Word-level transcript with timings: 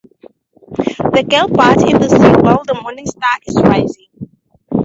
The 1.13 1.23
girl 1.29 1.47
bathes 1.47 1.83
in 1.83 2.01
the 2.01 2.09
sea 2.09 2.41
while 2.41 2.63
the 2.65 2.73
morning 2.81 3.05
star 3.05 3.37
is 3.45 3.61
rising. 3.61 4.29